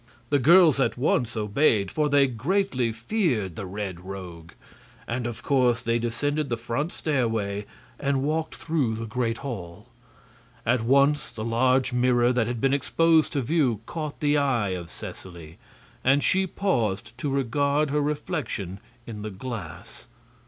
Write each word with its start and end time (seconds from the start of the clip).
The 0.31 0.39
girls 0.39 0.79
at 0.79 0.97
once 0.97 1.37
obeyed, 1.37 1.91
for 1.91 2.09
they 2.09 2.25
greatly 2.25 2.91
feared 2.91 3.55
the 3.55 3.67
Red 3.67 3.99
Rogue; 3.99 4.53
and 5.07 5.27
of 5.27 5.43
course 5.43 5.83
they 5.83 5.99
descended 5.99 6.49
the 6.49 6.57
front 6.57 6.91
stairway 6.91 7.67
and 7.99 8.23
walked 8.23 8.55
through 8.55 8.95
the 8.95 9.05
great 9.05 9.37
hall. 9.45 9.89
At 10.65 10.81
once 10.81 11.31
the 11.31 11.45
large 11.45 11.93
mirror 11.93 12.33
that 12.33 12.47
had 12.47 12.59
been 12.59 12.73
exposed 12.73 13.33
to 13.33 13.43
view 13.43 13.81
caught 13.85 14.21
the 14.21 14.37
eye 14.37 14.69
of 14.69 14.89
Seseley, 14.89 15.59
and 16.03 16.23
she 16.23 16.47
paused 16.47 17.15
to 17.19 17.29
regard 17.29 17.91
her 17.91 18.01
reflection 18.01 18.79
in 19.05 19.21
the 19.21 19.29
glass. 19.29 20.07